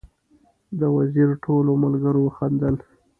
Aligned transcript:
د 0.79 0.81
وزیر 0.97 1.29
ټولو 1.43 1.71
ملګرو 1.83 2.19
وخندل. 2.23 2.75